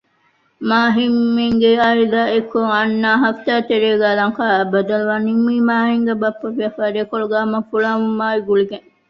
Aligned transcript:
މާހިންމެންގެ 0.69 1.71
އާއިލާ 1.83 2.21
އެއްކޮށް 2.31 2.71
އަންނަ 2.73 3.11
ހަފްތާތެރޭގައި 3.23 4.17
ލަންކާއަށް 4.19 4.71
ބަދަލުވާން 4.73 5.25
ނިންމީ 5.27 5.55
މާހިންގެ 5.69 6.13
ބައްޕަގެ 6.21 6.55
ވިޔަވާރި 6.65 6.97
އެކޮޅުގައި 7.01 7.47
ފުޅާވުމާ 7.69 8.27
ގުޅިގެން 8.47 8.85